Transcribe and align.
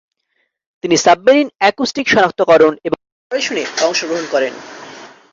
তিনি 0.83 0.95
submarine 0.97 1.47
acoustic 1.57 2.05
সনাক্তকরণ 2.09 2.73
এবং 2.83 2.97
অপারেশনে 3.15 3.63
অংশগ্রহণ 3.85 4.25
করেন। 4.31 4.53